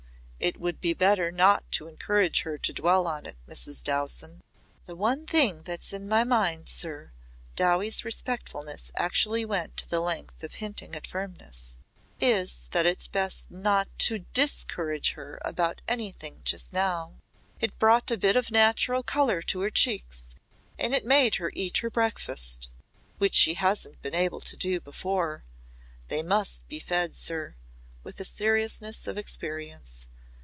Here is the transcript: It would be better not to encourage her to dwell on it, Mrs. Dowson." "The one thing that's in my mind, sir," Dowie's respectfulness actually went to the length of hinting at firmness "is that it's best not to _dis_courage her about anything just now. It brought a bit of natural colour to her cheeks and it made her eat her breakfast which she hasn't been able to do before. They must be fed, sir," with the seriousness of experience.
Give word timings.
It 0.43 0.59
would 0.59 0.81
be 0.81 0.95
better 0.95 1.29
not 1.31 1.71
to 1.73 1.87
encourage 1.87 2.41
her 2.41 2.57
to 2.57 2.73
dwell 2.73 3.05
on 3.07 3.27
it, 3.27 3.37
Mrs. 3.47 3.83
Dowson." 3.83 4.41
"The 4.87 4.95
one 4.95 5.27
thing 5.27 5.61
that's 5.61 5.93
in 5.93 6.09
my 6.09 6.23
mind, 6.23 6.67
sir," 6.67 7.11
Dowie's 7.55 8.03
respectfulness 8.03 8.91
actually 8.95 9.45
went 9.45 9.77
to 9.77 9.87
the 9.87 9.99
length 9.99 10.41
of 10.43 10.55
hinting 10.55 10.95
at 10.95 11.05
firmness 11.05 11.77
"is 12.19 12.65
that 12.71 12.87
it's 12.87 13.07
best 13.07 13.51
not 13.51 13.87
to 13.99 14.25
_dis_courage 14.33 15.13
her 15.13 15.39
about 15.45 15.79
anything 15.87 16.41
just 16.43 16.73
now. 16.73 17.17
It 17.59 17.77
brought 17.77 18.09
a 18.09 18.17
bit 18.17 18.35
of 18.35 18.49
natural 18.49 19.03
colour 19.03 19.43
to 19.43 19.59
her 19.61 19.69
cheeks 19.69 20.33
and 20.79 20.91
it 20.95 21.05
made 21.05 21.35
her 21.35 21.51
eat 21.53 21.77
her 21.77 21.91
breakfast 21.91 22.67
which 23.19 23.35
she 23.35 23.53
hasn't 23.53 24.01
been 24.01 24.15
able 24.15 24.41
to 24.41 24.57
do 24.57 24.79
before. 24.81 25.45
They 26.07 26.23
must 26.23 26.67
be 26.67 26.79
fed, 26.79 27.15
sir," 27.15 27.53
with 28.03 28.15
the 28.15 28.25
seriousness 28.25 29.05
of 29.05 29.19
experience. 29.19 30.07